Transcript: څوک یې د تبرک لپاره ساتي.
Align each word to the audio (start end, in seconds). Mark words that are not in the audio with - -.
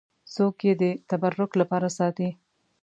څوک 0.33 0.55
یې 0.67 0.73
د 0.81 0.83
تبرک 1.09 1.51
لپاره 1.61 1.87
ساتي. 1.97 2.29